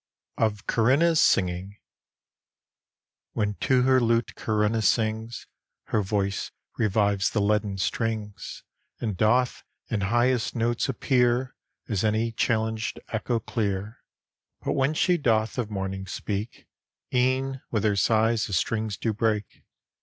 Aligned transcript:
OF 0.39 0.65
CORINNA'S 0.65 1.19
SINGING 1.21 1.77
When 3.33 3.53
to 3.61 3.83
her 3.83 3.99
lute 4.01 4.33
Corinna 4.33 4.81
sings, 4.81 5.45
Her 5.89 6.01
voice 6.01 6.49
revives 6.75 7.29
the 7.29 7.39
leaden 7.39 7.77
strings, 7.77 8.63
And 8.99 9.15
doth 9.15 9.63
in 9.89 10.01
highest 10.01 10.55
notes 10.55 10.89
appear 10.89 11.55
As 11.87 12.03
any 12.03 12.31
challenged 12.31 12.99
echo 13.09 13.39
clear. 13.39 13.99
But 14.63 14.73
when 14.73 14.95
she 14.95 15.17
doth 15.17 15.59
of 15.59 15.69
mourning 15.69 16.07
speak, 16.07 16.65
E'en 17.13 17.61
with 17.69 17.83
her 17.83 17.95
sighs 17.95 18.47
the 18.47 18.53
strings 18.53 18.97
do 18.97 19.13
break. 19.13 19.61